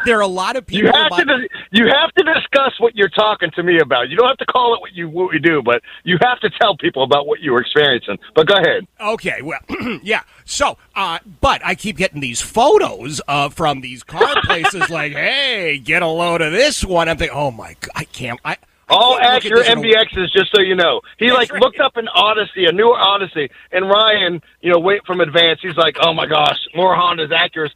there 0.05 0.17
are 0.17 0.21
a 0.21 0.27
lot 0.27 0.55
of 0.55 0.65
people. 0.65 0.87
You 0.87 0.93
have 0.93 1.11
to 1.11 1.49
you 1.71 1.85
have 1.87 2.11
to 2.17 2.23
discuss 2.23 2.79
what 2.79 2.95
you're 2.95 3.09
talking 3.09 3.51
to 3.55 3.63
me 3.63 3.79
about. 3.79 4.09
You 4.09 4.17
don't 4.17 4.27
have 4.27 4.37
to 4.37 4.45
call 4.45 4.75
it 4.75 4.81
what 4.81 4.93
you 4.93 5.09
what 5.09 5.31
we 5.31 5.39
do, 5.39 5.61
but 5.63 5.81
you 6.03 6.17
have 6.21 6.39
to 6.39 6.49
tell 6.61 6.75
people 6.77 7.03
about 7.03 7.27
what 7.27 7.39
you 7.39 7.51
were 7.51 7.61
experiencing. 7.61 8.17
But 8.35 8.47
go 8.47 8.55
ahead. 8.55 8.87
Okay, 8.99 9.41
well, 9.41 9.59
yeah. 10.03 10.21
So, 10.45 10.77
uh, 10.95 11.19
but 11.39 11.61
I 11.65 11.75
keep 11.75 11.97
getting 11.97 12.21
these 12.21 12.41
photos 12.41 13.21
uh, 13.27 13.49
from 13.49 13.81
these 13.81 14.03
car 14.03 14.33
places, 14.43 14.89
like, 14.89 15.13
"Hey, 15.13 15.77
get 15.77 16.01
a 16.01 16.07
load 16.07 16.41
of 16.41 16.51
this 16.51 16.83
one." 16.83 17.09
I'm 17.09 17.17
thinking, 17.17 17.37
"Oh 17.37 17.51
my 17.51 17.75
god, 17.79 17.91
I 17.95 18.03
can't." 18.05 18.39
I, 18.43 18.57
All 18.89 19.17
can't 19.17 19.21
look 19.21 19.21
at 19.23 19.35
accurate 19.35 19.65
this 19.65 19.73
in 19.73 20.25
MDXs, 20.27 20.31
just 20.33 20.51
so 20.53 20.61
you 20.61 20.75
know. 20.75 21.01
He 21.17 21.27
That's 21.27 21.37
like 21.37 21.51
right. 21.53 21.61
looked 21.61 21.79
up 21.79 21.95
an 21.97 22.07
Odyssey, 22.09 22.65
a 22.65 22.71
newer 22.71 22.97
Odyssey, 22.97 23.49
and 23.71 23.87
Ryan, 23.87 24.41
you 24.61 24.71
know, 24.71 24.79
wait 24.79 25.05
from 25.05 25.21
advance. 25.21 25.59
He's 25.61 25.77
like, 25.77 25.95
"Oh 26.03 26.13
my 26.13 26.25
gosh, 26.25 26.57
more 26.75 26.95
Hondas, 26.95 27.29
Acuras." 27.31 27.71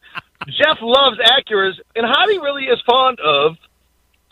Jeff 0.48 0.78
loves 0.80 1.18
Acuras, 1.18 1.74
and 1.94 2.06
Hottie 2.06 2.40
really 2.42 2.64
is 2.64 2.80
fond 2.86 3.18
of 3.20 3.56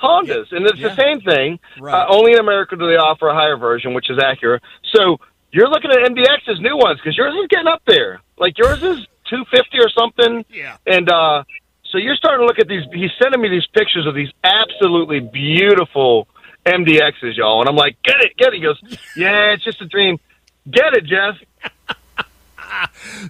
Hondas, 0.01 0.53
and 0.53 0.67
it's 0.67 0.79
Yeah. 0.79 0.89
the 0.89 0.97
same 0.97 1.21
thing. 1.21 1.59
Right. 1.79 1.95
Uh, 1.95 2.07
only 2.09 2.33
in 2.33 2.39
America 2.39 2.77
do 2.77 2.87
they 2.87 2.97
offer 2.97 3.29
a 3.29 3.35
higher 3.35 3.57
version, 3.57 3.95
which 3.95 4.11
is 4.11 4.19
Acura. 4.19 4.61
So 4.93 5.19
you're 5.53 5.69
looking 5.69 5.91
at 5.91 5.99
MDX's 5.99 6.61
new 6.61 6.77
ones 6.77 6.99
because 7.01 7.17
yours 7.17 7.35
is 7.35 7.47
getting 7.49 7.69
up 7.69 7.83
there. 7.87 8.21
Like 8.37 8.59
yours 8.59 8.83
is 8.83 9.07
250 9.31 9.79
or 9.79 9.89
something. 9.91 10.45
Yeah. 10.51 10.77
And 10.87 11.09
uh, 11.11 11.45
so 11.91 11.99
you're 11.99 12.17
starting 12.17 12.41
to 12.41 12.47
look 12.47 12.59
at 12.59 12.69
these. 12.69 12.83
He's 12.93 13.11
sending 13.23 13.41
me 13.41 13.49
these 13.49 13.67
pictures 13.69 14.07
of 14.07 14.15
these 14.15 14.31
absolutely 14.43 15.21
beautiful 15.21 16.29
MDXs, 16.67 17.37
y'all. 17.37 17.61
And 17.61 17.69
I'm 17.69 17.77
like, 17.77 17.97
get 18.03 18.21
it, 18.21 18.37
get 18.37 18.49
it. 18.53 18.55
He 18.57 18.61
goes, 18.61 18.81
yeah, 19.17 19.53
it's 19.53 19.65
just 19.65 19.81
a 19.81 19.87
dream. 19.87 20.19
Get 20.71 20.95
it, 20.95 21.05
Jeff. 21.05 21.37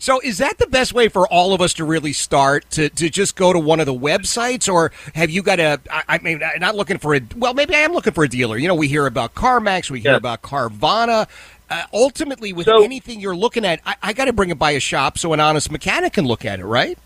So, 0.00 0.20
is 0.20 0.38
that 0.38 0.58
the 0.58 0.66
best 0.66 0.92
way 0.92 1.08
for 1.08 1.26
all 1.28 1.52
of 1.52 1.60
us 1.60 1.72
to 1.74 1.84
really 1.84 2.12
start 2.12 2.68
to, 2.72 2.88
to 2.90 3.08
just 3.10 3.36
go 3.36 3.52
to 3.52 3.58
one 3.58 3.80
of 3.80 3.86
the 3.86 3.94
websites, 3.94 4.72
or 4.72 4.92
have 5.14 5.30
you 5.30 5.42
got 5.42 5.60
a? 5.60 5.80
I, 5.90 6.02
I 6.08 6.18
mean, 6.18 6.42
I'm 6.42 6.60
not 6.60 6.74
looking 6.76 6.98
for 6.98 7.14
a. 7.14 7.20
Well, 7.36 7.54
maybe 7.54 7.74
I 7.74 7.80
am 7.80 7.92
looking 7.92 8.12
for 8.12 8.24
a 8.24 8.28
dealer. 8.28 8.56
You 8.56 8.68
know, 8.68 8.74
we 8.74 8.88
hear 8.88 9.06
about 9.06 9.34
CarMax, 9.34 9.90
we 9.90 10.00
hear 10.00 10.12
Yeah. 10.12 10.16
about 10.18 10.42
Carvana. 10.42 11.28
Uh, 11.70 11.82
ultimately, 11.92 12.52
with 12.52 12.66
So- 12.66 12.84
anything 12.84 13.20
you're 13.20 13.34
looking 13.36 13.64
at, 13.64 13.80
I, 13.86 13.94
I 14.02 14.12
got 14.12 14.26
to 14.26 14.32
bring 14.32 14.50
it 14.50 14.58
by 14.58 14.72
a 14.72 14.80
shop 14.80 15.16
so 15.18 15.32
an 15.32 15.40
honest 15.40 15.70
mechanic 15.70 16.12
can 16.14 16.26
look 16.26 16.44
at 16.44 16.60
it, 16.60 16.64
right? 16.66 16.98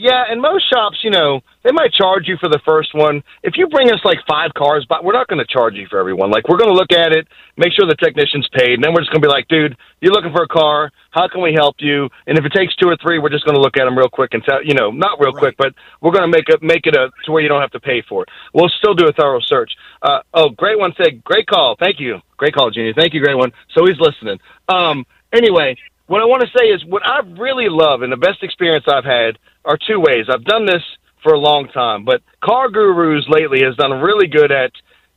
Yeah, 0.00 0.24
and 0.30 0.40
most 0.40 0.64
shops, 0.72 0.96
you 1.04 1.10
know, 1.10 1.42
they 1.62 1.72
might 1.72 1.92
charge 1.92 2.24
you 2.24 2.38
for 2.40 2.48
the 2.48 2.58
first 2.64 2.94
one. 2.94 3.22
If 3.42 3.58
you 3.58 3.68
bring 3.68 3.92
us 3.92 4.00
like 4.02 4.16
five 4.26 4.48
cars, 4.56 4.86
but 4.88 5.04
we're 5.04 5.12
not 5.12 5.28
going 5.28 5.44
to 5.44 5.52
charge 5.52 5.74
you 5.74 5.86
for 5.90 6.00
everyone. 6.00 6.30
Like 6.30 6.48
we're 6.48 6.56
going 6.56 6.72
to 6.72 6.74
look 6.74 6.90
at 6.90 7.12
it, 7.12 7.28
make 7.58 7.74
sure 7.76 7.84
the 7.86 8.00
technician's 8.00 8.48
paid, 8.56 8.80
and 8.80 8.82
then 8.82 8.94
we're 8.94 9.04
just 9.04 9.12
going 9.12 9.20
to 9.20 9.28
be 9.28 9.30
like, 9.30 9.46
dude, 9.48 9.76
you're 10.00 10.14
looking 10.14 10.32
for 10.32 10.42
a 10.42 10.48
car. 10.48 10.90
How 11.10 11.28
can 11.28 11.42
we 11.42 11.52
help 11.52 11.76
you? 11.80 12.08
And 12.26 12.38
if 12.38 12.46
it 12.46 12.52
takes 12.56 12.74
two 12.76 12.88
or 12.88 12.96
three, 12.96 13.18
we're 13.18 13.28
just 13.28 13.44
going 13.44 13.56
to 13.56 13.60
look 13.60 13.76
at 13.76 13.84
them 13.84 13.92
real 13.92 14.08
quick 14.08 14.32
and 14.32 14.42
tell, 14.42 14.64
you 14.64 14.72
know, 14.72 14.90
not 14.90 15.20
real 15.20 15.34
quick, 15.34 15.56
but 15.58 15.74
we're 16.00 16.12
going 16.12 16.24
to 16.24 16.32
make 16.32 16.48
it 16.48 16.62
make 16.62 16.86
it 16.86 16.96
a 16.96 17.12
to 17.26 17.32
where 17.32 17.42
you 17.42 17.50
don't 17.52 17.60
have 17.60 17.76
to 17.76 17.80
pay 17.80 18.00
for 18.08 18.22
it. 18.22 18.30
We'll 18.54 18.72
still 18.80 18.94
do 18.94 19.04
a 19.04 19.12
thorough 19.12 19.40
search. 19.44 19.76
Uh, 20.00 20.20
oh, 20.32 20.48
great 20.48 20.78
one 20.78 20.94
said, 20.96 21.22
great 21.24 21.46
call, 21.46 21.76
thank 21.78 22.00
you, 22.00 22.20
great 22.38 22.54
call, 22.54 22.70
Junior, 22.70 22.94
thank 22.96 23.12
you, 23.12 23.20
great 23.20 23.36
one. 23.36 23.52
So 23.76 23.84
he's 23.84 24.00
listening. 24.00 24.40
Um, 24.66 25.04
anyway, 25.30 25.76
what 26.10 26.20
I 26.20 26.26
want 26.26 26.42
to 26.42 26.58
say 26.58 26.66
is 26.66 26.82
what 26.84 27.06
I 27.06 27.22
really 27.38 27.70
love 27.70 28.02
and 28.02 28.10
the 28.10 28.18
best 28.18 28.42
experience 28.42 28.84
I've 28.90 29.06
had 29.06 29.38
are 29.64 29.78
two 29.78 30.02
ways. 30.02 30.26
I've 30.26 30.42
done 30.42 30.66
this 30.66 30.82
for 31.22 31.32
a 31.32 31.38
long 31.38 31.68
time, 31.70 32.04
but 32.04 32.20
Car 32.42 32.68
Gurus 32.68 33.28
lately 33.28 33.62
has 33.62 33.76
done 33.76 33.92
really 34.02 34.26
good 34.26 34.50
at 34.50 34.72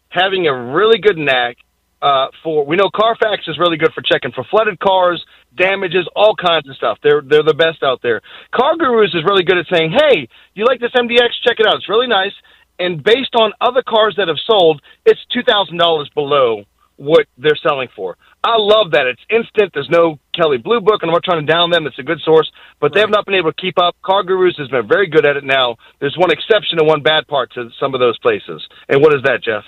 having 0.10 0.46
a 0.46 0.54
really 0.54 1.00
good 1.00 1.18
knack 1.18 1.58
uh, 2.04 2.28
for. 2.44 2.64
We 2.68 2.76
know 2.76 2.92
Carfax 2.94 3.42
is 3.48 3.58
really 3.58 3.78
good 3.78 3.90
for 3.96 4.04
checking 4.06 4.34
for 4.34 4.46
flooded 4.52 4.80
cars, 4.80 5.18
damages, 5.58 6.08
all 6.16 6.36
kinds 6.36 6.70
of 6.70 6.76
stuff. 6.76 7.00
They're 7.02 7.24
they're 7.26 7.42
the 7.42 7.58
best 7.58 7.82
out 7.82 8.04
there. 8.04 8.22
Car 8.54 8.78
Gurus 8.78 9.16
is 9.16 9.26
really 9.26 9.44
good 9.44 9.58
at 9.58 9.66
saying, 9.74 9.98
"Hey, 9.98 10.28
you 10.54 10.64
like 10.66 10.80
this 10.80 10.94
MDX? 10.94 11.42
Check 11.42 11.58
it 11.58 11.66
out. 11.66 11.82
It's 11.82 11.90
really 11.90 12.08
nice." 12.08 12.38
And 12.78 13.04
based 13.04 13.34
on 13.34 13.52
other 13.62 13.82
cars 13.82 14.14
that 14.18 14.28
have 14.28 14.38
sold, 14.46 14.80
it's 15.08 15.22
two 15.34 15.42
thousand 15.42 15.78
dollars 15.78 16.10
below 16.14 16.66
what 16.98 17.26
they're 17.38 17.58
selling 17.62 17.88
for. 17.96 18.18
I 18.44 18.56
love 18.58 18.92
that. 18.92 19.08
It's 19.08 19.22
instant. 19.30 19.72
There's 19.74 19.90
no 19.90 20.20
Kelley 20.34 20.58
Blue 20.58 20.82
Book, 20.82 21.02
and 21.02 21.10
I'm 21.10 21.14
not 21.14 21.24
trying 21.24 21.46
to 21.46 21.52
down 21.52 21.70
them. 21.70 21.88
It's 21.88 21.98
a 22.00 22.04
good 22.04 22.20
source, 22.26 22.52
but 22.80 22.94
they 22.94 23.00
have 23.00 23.10
not 23.10 23.26
been 23.26 23.36
able 23.36 23.52
to 23.52 23.62
keep 23.62 23.78
up. 23.80 23.96
Car 24.04 24.24
Gurus 24.24 24.58
has 24.58 24.68
been 24.68 24.88
very 24.88 25.08
good 25.08 25.26
at 25.26 25.38
it 25.38 25.44
now. 25.44 25.78
There's 26.00 26.18
one 26.18 26.32
exception 26.32 26.80
and 26.80 26.88
one 26.88 27.02
bad 27.02 27.28
part 27.28 27.54
to 27.54 27.70
some 27.80 27.94
of 27.94 28.00
those 28.00 28.18
places. 28.20 28.68
And 28.90 29.02
what 29.02 29.14
is 29.14 29.22
that, 29.24 29.44
Jeff? 29.44 29.64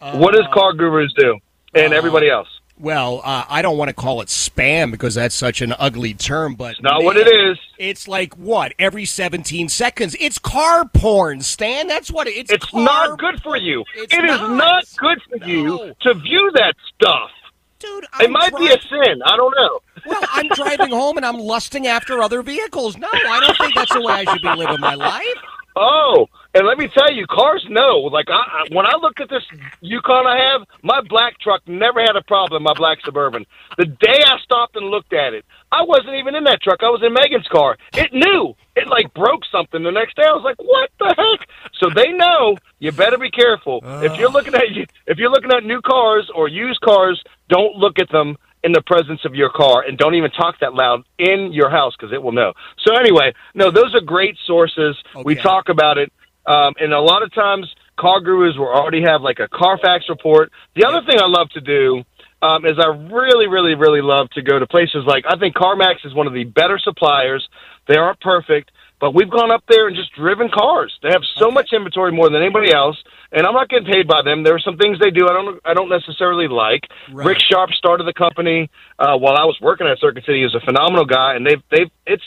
what 0.00 0.34
does 0.34 0.46
Car 0.52 0.74
Gurus 0.74 1.12
do? 1.16 1.38
And 1.74 1.92
everybody 1.92 2.30
else? 2.30 2.48
Well, 2.78 3.20
uh, 3.24 3.44
I 3.48 3.62
don't 3.62 3.76
want 3.76 3.88
to 3.88 3.94
call 3.94 4.20
it 4.20 4.28
spam 4.28 4.90
because 4.90 5.14
that's 5.14 5.34
such 5.34 5.60
an 5.60 5.74
ugly 5.78 6.14
term, 6.14 6.54
but 6.54 6.72
it's 6.72 6.82
not 6.82 7.02
what 7.02 7.16
it 7.16 7.26
is. 7.26 7.58
It's 7.78 8.08
like 8.08 8.34
what 8.34 8.74
every 8.78 9.04
17 9.04 9.68
seconds. 9.68 10.16
It's 10.18 10.38
car 10.38 10.86
porn, 10.88 11.40
Stan. 11.42 11.86
That's 11.86 12.10
what 12.10 12.26
it, 12.26 12.32
it's. 12.36 12.50
It's 12.52 12.74
not 12.74 13.18
good 13.18 13.40
for 13.42 13.56
you. 13.56 13.84
It's 13.96 14.12
It 14.12 14.24
is 14.24 14.30
not. 14.40 14.50
not 14.50 14.84
good 14.96 15.18
for 15.30 15.38
No. 15.38 15.46
you 15.46 15.94
to 16.00 16.14
view 16.14 16.50
that 16.54 16.74
stuff. 16.94 17.30
dude. 17.78 18.04
It 18.04 18.10
I'm 18.14 18.32
might 18.32 18.56
be 18.56 18.66
a 18.66 18.80
sin. 18.82 19.22
I 19.24 19.36
don't 19.36 19.54
know. 19.56 19.80
Well, 20.06 20.20
I'm 20.32 20.48
driving 20.48 20.90
home 20.90 21.16
and 21.18 21.24
I'm 21.26 21.38
lusting 21.38 21.86
after 21.86 22.20
other 22.22 22.42
vehicles. 22.42 22.96
No, 22.96 23.08
I 23.12 23.40
don't 23.40 23.56
think 23.58 23.74
that's 23.76 23.92
the 23.92 24.00
way 24.00 24.12
I 24.14 24.24
should 24.32 24.42
be 24.42 24.48
living 24.56 24.80
my 24.80 24.94
life. 24.94 25.24
Oh, 25.80 26.26
and 26.54 26.66
let 26.66 26.78
me 26.78 26.88
tell 26.88 27.12
you, 27.12 27.26
cars 27.26 27.64
know. 27.68 27.98
Like 28.10 28.26
I, 28.28 28.32
I, 28.32 28.64
when 28.74 28.86
I 28.86 28.94
look 29.00 29.20
at 29.20 29.28
this 29.28 29.42
Yukon 29.80 30.26
I 30.26 30.50
have, 30.50 30.66
my 30.82 31.00
black 31.08 31.38
truck 31.40 31.60
never 31.66 32.00
had 32.00 32.16
a 32.16 32.22
problem. 32.22 32.62
My 32.62 32.72
black 32.74 32.98
Suburban. 33.04 33.44
The 33.76 33.84
day 33.86 34.22
I 34.24 34.38
stopped 34.42 34.76
and 34.76 34.86
looked 34.86 35.12
at 35.12 35.34
it, 35.34 35.44
I 35.70 35.82
wasn't 35.82 36.14
even 36.16 36.34
in 36.34 36.44
that 36.44 36.62
truck. 36.62 36.82
I 36.82 36.88
was 36.88 37.02
in 37.04 37.12
Megan's 37.12 37.48
car. 37.48 37.76
It 37.94 38.12
knew. 38.12 38.54
It 38.76 38.88
like 38.88 39.12
broke 39.12 39.42
something 39.52 39.82
the 39.82 39.90
next 39.90 40.16
day. 40.16 40.22
I 40.22 40.32
was 40.32 40.44
like, 40.44 40.56
"What 40.58 40.90
the 40.98 41.14
heck?" 41.16 41.48
So 41.74 41.90
they 41.90 42.12
know. 42.12 42.56
You 42.78 42.92
better 42.92 43.18
be 43.18 43.30
careful 43.30 43.80
if 44.02 44.16
you're 44.18 44.30
looking 44.30 44.54
at 44.54 44.64
if 45.06 45.18
you're 45.18 45.30
looking 45.30 45.52
at 45.52 45.64
new 45.64 45.80
cars 45.82 46.30
or 46.34 46.48
used 46.48 46.80
cars. 46.80 47.22
Don't 47.48 47.76
look 47.76 47.98
at 47.98 48.10
them 48.10 48.36
in 48.64 48.72
the 48.72 48.82
presence 48.82 49.24
of 49.24 49.34
your 49.34 49.50
car 49.50 49.82
and 49.82 49.96
don't 49.96 50.14
even 50.14 50.30
talk 50.30 50.58
that 50.60 50.74
loud 50.74 51.04
in 51.18 51.52
your 51.52 51.70
house 51.70 51.94
because 51.96 52.12
it 52.12 52.22
will 52.22 52.32
know. 52.32 52.52
So 52.84 52.96
anyway, 52.96 53.32
no, 53.54 53.70
those 53.70 53.94
are 53.94 54.00
great 54.00 54.36
sources. 54.46 54.96
We 55.24 55.34
talk 55.34 55.68
about 55.68 55.98
it, 55.98 56.12
um, 56.48 56.74
and 56.80 56.92
a 56.92 57.00
lot 57.00 57.22
of 57.22 57.32
times 57.34 57.68
car 57.98 58.20
gurus 58.20 58.56
will 58.56 58.68
already 58.68 59.02
have 59.02 59.20
like 59.20 59.38
a 59.38 59.48
Carfax 59.48 60.06
report. 60.08 60.50
The 60.74 60.86
other 60.86 61.04
thing 61.06 61.20
I 61.20 61.26
love 61.26 61.50
to 61.50 61.60
do 61.60 62.04
um, 62.40 62.64
is 62.64 62.78
I 62.78 62.88
really, 63.12 63.48
really, 63.48 63.74
really 63.74 64.00
love 64.00 64.30
to 64.30 64.42
go 64.42 64.58
to 64.58 64.66
places 64.66 65.04
like 65.06 65.24
I 65.28 65.36
think 65.38 65.54
CarMax 65.54 66.06
is 66.06 66.14
one 66.14 66.26
of 66.26 66.32
the 66.32 66.44
better 66.44 66.78
suppliers. 66.78 67.46
They 67.86 67.96
aren't 67.96 68.20
perfect, 68.20 68.70
but 69.00 69.14
we've 69.14 69.30
gone 69.30 69.50
up 69.50 69.64
there 69.68 69.88
and 69.88 69.96
just 69.96 70.14
driven 70.14 70.48
cars. 70.48 70.96
They 71.02 71.10
have 71.10 71.22
so 71.36 71.50
much 71.50 71.70
inventory 71.72 72.12
more 72.12 72.30
than 72.30 72.40
anybody 72.40 72.72
else, 72.72 72.96
and 73.32 73.46
I'm 73.46 73.54
not 73.54 73.68
getting 73.68 73.90
paid 73.90 74.06
by 74.06 74.22
them. 74.22 74.44
There 74.44 74.54
are 74.54 74.60
some 74.60 74.76
things 74.76 74.98
they 74.98 75.10
do 75.10 75.26
I 75.28 75.32
don't 75.32 75.60
I 75.64 75.74
don't 75.74 75.90
necessarily 75.90 76.48
like. 76.48 76.86
Right. 77.12 77.26
Rick 77.26 77.38
Sharp 77.40 77.70
started 77.72 78.06
the 78.06 78.14
company 78.14 78.70
uh, 78.98 79.18
while 79.18 79.36
I 79.36 79.44
was 79.44 79.58
working 79.60 79.86
at 79.86 79.98
Circuit 79.98 80.24
City. 80.24 80.38
He 80.38 80.44
was 80.44 80.54
a 80.54 80.64
phenomenal 80.64 81.04
guy, 81.04 81.34
and 81.34 81.44
they've 81.44 81.62
they've 81.70 81.90
it's 82.06 82.24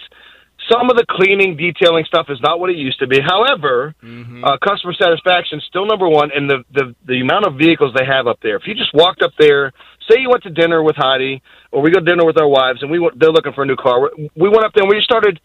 some 0.72 0.90
of 0.90 0.96
the 0.96 1.06
cleaning, 1.10 1.58
detailing 1.58 2.06
stuff 2.06 2.28
is 2.30 2.40
not 2.42 2.60
what 2.60 2.70
it 2.70 2.78
used 2.78 3.00
to 3.00 3.08
be. 3.08 3.20
However, 3.20 3.94
uh, 4.44 4.58
customer 4.64 4.94
satisfaction 4.94 5.60
is 5.60 5.66
still 5.68 5.86
number 5.86 6.08
one, 6.08 6.30
and 6.34 6.50
the, 6.50 6.64
the 6.72 6.96
the 7.06 7.20
amount 7.22 7.46
of 7.46 7.56
vehicles 7.58 7.94
they 7.98 8.06
have 8.06 8.28
up 8.28 8.40
there. 8.42 8.56
If 8.56 8.64
you 8.66 8.74
just 8.74 8.94
walked 8.94 9.22
up 9.22 9.32
there, 9.38 9.74
say 10.10 10.20
you 10.20 10.30
went 10.30 10.44
to 10.44 10.50
dinner 10.50 10.82
with 10.82 10.96
Heidi, 10.96 11.42
or 11.72 11.82
we 11.82 11.92
go 11.92 12.00
to 12.00 12.06
dinner 12.06 12.26
with 12.26 12.40
our 12.40 12.48
wives, 12.48 12.82
and 12.82 12.90
we 12.90 13.00
went, 13.00 13.20
they're 13.20 13.32
looking 13.32 13.54
for 13.54 13.64
a 13.64 13.66
new 13.68 13.76
car. 13.76 14.10
We 14.36 14.50
went 14.50 14.64
up 14.64 14.74
there 14.74 14.84
and 14.84 14.90
we 14.90 14.96
just 14.96 15.06
started 15.06 15.40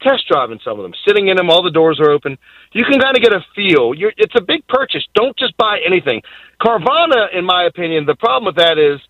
test 0.00 0.24
driving 0.28 0.58
some 0.64 0.78
of 0.78 0.82
them, 0.82 0.94
sitting 1.06 1.28
in 1.28 1.36
them. 1.36 1.50
All 1.50 1.62
the 1.62 1.70
doors 1.70 2.00
are 2.00 2.10
open. 2.10 2.38
You 2.72 2.84
can 2.84 2.98
kind 3.00 3.16
of 3.16 3.22
get 3.22 3.32
a 3.32 3.44
feel. 3.54 3.94
You're, 3.94 4.12
it's 4.16 4.34
a 4.36 4.40
big 4.40 4.66
purchase. 4.66 5.04
Don't 5.14 5.36
just 5.36 5.56
buy 5.56 5.78
anything. 5.84 6.22
Carvana, 6.60 7.36
in 7.36 7.44
my 7.44 7.64
opinion, 7.64 8.06
the 8.06 8.14
problem 8.16 8.46
with 8.46 8.56
that 8.56 8.78
is, 8.78 9.00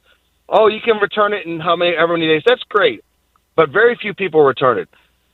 oh, 0.49 0.67
you 0.67 0.81
can 0.85 0.97
return 0.97 1.33
it 1.33 1.47
in 1.47 1.61
how 1.61 1.77
many 1.77 1.95
ever 1.97 2.15
many 2.15 2.27
days. 2.27 2.43
That's 2.45 2.63
great, 2.69 3.05
but 3.55 3.71
very 3.71 3.97
few 4.01 4.15
people 4.15 4.43
return 4.43 4.79
it. 4.79 4.89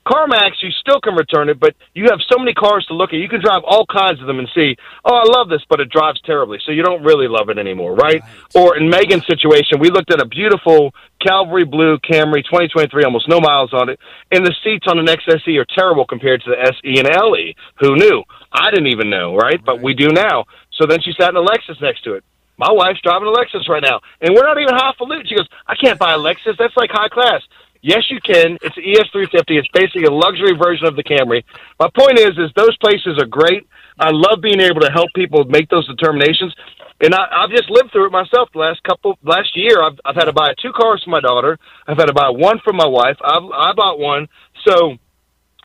CarMax, 0.07 0.63
you 0.63 0.71
still 0.81 1.01
can 1.01 1.15
return 1.15 1.49
it, 1.49 1.59
but 1.59 1.75
you 1.95 2.05
have 2.11 2.21
so 2.31 2.39
many 2.39 2.55
cars 2.55 2.87
to 2.87 2.95
look 2.95 3.11
at. 3.13 3.17
You 3.17 3.29
can 3.29 3.41
drive 3.41 3.63
all 3.67 3.85
kinds 3.87 4.21
of 4.21 4.29
them 4.29 4.39
and 4.39 4.49
see, 4.55 4.77
oh, 5.05 5.15
I 5.15 5.25
love 5.37 5.49
this, 5.49 5.63
but 5.69 5.81
it 5.81 5.91
drives 5.91 6.21
terribly. 6.23 6.59
So 6.65 6.71
you 6.71 6.83
don't 6.83 7.03
really 7.03 7.27
love 7.27 7.51
it 7.51 7.59
anymore, 7.59 7.95
right? 7.95 8.23
Or 8.55 8.77
in 8.77 8.89
Megan's 8.89 9.27
situation, 9.27 9.81
we 9.81 9.91
looked 9.91 10.13
at 10.13 10.23
a 10.23 10.27
beautiful 10.27 10.95
Calvary 11.21 11.65
Blue 11.65 11.99
Camry 11.99 12.45
2023, 12.45 13.03
almost 13.03 13.29
no 13.29 13.41
miles 13.41 13.73
on 13.73 13.89
it, 13.89 13.99
and 14.31 14.47
the 14.47 14.55
seats 14.63 14.87
on 14.87 14.99
an 14.99 15.07
XSE 15.07 15.59
are 15.59 15.67
terrible 15.75 16.07
compared 16.07 16.43
to 16.43 16.51
the 16.51 16.61
SE 16.63 16.99
and 17.01 17.09
LE. 17.09 17.53
Who 17.81 17.97
knew? 17.97 18.23
I 18.53 18.71
didn't 18.71 18.89
even 18.89 19.11
know, 19.11 19.35
right? 19.35 19.63
But 19.65 19.83
we 19.83 19.95
do 19.95 20.09
now. 20.09 20.45
So 20.73 20.87
then 20.87 21.01
she 21.03 21.13
sat 21.19 21.31
in 21.31 21.37
a 21.37 21.43
Lexus 21.43 21.81
next 21.83 22.05
to 22.05 22.15
it. 22.15 22.25
My 22.59 22.71
wife's 22.71 23.03
driving 23.03 23.29
a 23.29 23.33
Lexus 23.33 23.69
right 23.69 23.83
now, 23.83 24.01
and 24.21 24.35
we're 24.35 24.47
not 24.47 24.59
even 24.59 24.75
half 24.75 24.97
a 25.01 25.05
loot. 25.05 25.27
She 25.29 25.37
goes, 25.37 25.49
I 25.67 25.75
can't 25.75 25.99
buy 25.99 26.15
a 26.15 26.19
Lexus. 26.19 26.57
That's 26.59 26.77
like 26.77 26.91
high 26.91 27.09
class. 27.09 27.43
Yes, 27.87 28.03
you 28.11 28.19
can. 28.21 28.59
It's 28.63 28.77
an 28.77 28.83
ES350. 28.83 29.63
It's 29.63 29.69
basically 29.73 30.07
a 30.07 30.11
luxury 30.11 30.57
version 30.59 30.87
of 30.87 30.97
the 30.97 31.05
Camry. 31.05 31.45
My 31.79 31.89
point 31.97 32.19
is, 32.19 32.31
is 32.37 32.51
those 32.57 32.77
places 32.79 33.17
are 33.23 33.27
great. 33.27 33.65
I 33.97 34.11
love 34.11 34.41
being 34.43 34.59
able 34.61 34.81
to 34.81 34.91
help 34.91 35.09
people 35.15 35.45
make 35.45 35.69
those 35.69 35.87
determinations, 35.87 36.53
and 37.01 37.15
I, 37.15 37.27
I've 37.31 37.51
just 37.51 37.71
lived 37.71 37.93
through 37.93 38.07
it 38.07 38.11
myself. 38.11 38.49
The 38.53 38.59
last 38.59 38.83
couple, 38.83 39.17
last 39.23 39.57
year, 39.57 39.81
I've, 39.81 40.01
I've 40.05 40.17
had 40.17 40.25
to 40.25 40.33
buy 40.33 40.53
two 40.61 40.73
cars 40.73 41.01
for 41.05 41.11
my 41.11 41.21
daughter. 41.21 41.61
I've 41.87 41.97
had 41.97 42.07
to 42.07 42.13
buy 42.13 42.29
one 42.29 42.59
for 42.65 42.73
my 42.73 42.89
wife. 42.89 43.19
I've, 43.25 43.45
I 43.55 43.73
bought 43.73 44.01
one, 44.01 44.27
so 44.67 44.97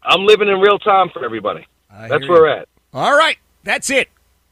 I'm 0.03 0.23
living 0.23 0.47
in 0.47 0.59
real 0.59 0.77
time 0.77 1.09
for 1.11 1.25
everybody. 1.25 1.65
I 1.89 2.07
That's 2.07 2.21
where 2.29 2.37
you. 2.37 2.43
we're 2.43 2.47
at. 2.49 2.67
All 2.93 3.17
right, 3.17 3.37
that's 3.63 3.89
it. 3.89 4.09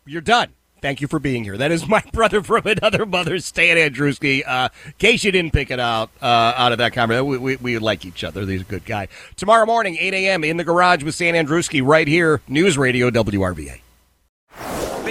You're 0.08 0.22
done. 0.22 0.56
Thank 0.82 1.02
you 1.02 1.08
for 1.08 1.20
being 1.20 1.44
here. 1.44 1.58
That 1.58 1.72
is 1.72 1.88
my 1.88 2.04
brother 2.14 2.42
from 2.42 2.66
another 2.66 3.06
mother, 3.06 3.40
Stan 3.40 3.78
Andrewski. 3.78 4.44
Uh, 4.46 4.70
in 4.86 4.94
case 4.98 5.24
you 5.24 5.32
didn't 5.32 5.54
pick 5.54 5.72
it 5.72 5.80
out 5.80 6.10
uh, 6.22 6.54
out 6.56 6.72
of 6.72 6.78
that 6.78 6.94
conversation, 6.94 7.28
we, 7.28 7.38
we, 7.38 7.56
we 7.58 7.78
like 7.80 8.06
each 8.06 8.24
other. 8.24 8.46
He's 8.46 8.62
a 8.62 8.66
good 8.66 8.86
guy. 8.86 9.08
Tomorrow 9.36 9.66
morning, 9.66 9.98
8 10.00 10.14
a.m. 10.14 10.44
in 10.44 10.58
the 10.58 10.64
garage 10.64 11.04
with 11.04 11.16
Stan 11.16 11.34
Andrewski 11.34 11.86
right 11.86 12.08
here, 12.08 12.42
News 12.48 12.78
Radio 12.78 13.10
WRVA. 13.10 13.82